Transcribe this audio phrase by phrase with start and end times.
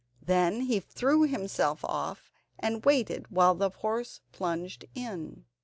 [0.23, 5.45] Then he threw himself off, and waited while the horse plunged in.